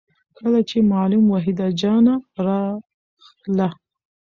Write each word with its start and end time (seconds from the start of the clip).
کله 0.37 0.59
چې 0.69 0.77
معلم 0.91 1.23
وحيده 1.29 1.67
جانه 1.81 2.15
راغله 2.45 3.69